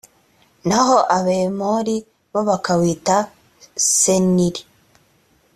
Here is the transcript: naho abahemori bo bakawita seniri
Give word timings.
naho 0.67 0.97
abahemori 1.17 1.95
bo 2.31 2.41
bakawita 2.49 3.17
seniri 3.97 4.61